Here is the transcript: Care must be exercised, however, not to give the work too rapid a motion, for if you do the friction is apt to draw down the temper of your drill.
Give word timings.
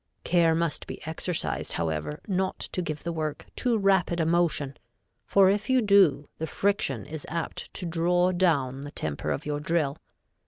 Care 0.23 0.55
must 0.55 0.87
be 0.87 0.99
exercised, 1.05 1.73
however, 1.73 2.21
not 2.27 2.57
to 2.57 2.81
give 2.81 3.03
the 3.03 3.11
work 3.11 3.45
too 3.55 3.77
rapid 3.77 4.19
a 4.19 4.25
motion, 4.25 4.75
for 5.27 5.47
if 5.51 5.69
you 5.69 5.79
do 5.79 6.27
the 6.39 6.47
friction 6.47 7.05
is 7.05 7.23
apt 7.29 7.71
to 7.75 7.85
draw 7.85 8.31
down 8.31 8.81
the 8.81 8.89
temper 8.89 9.29
of 9.29 9.45
your 9.45 9.59
drill. 9.59 9.97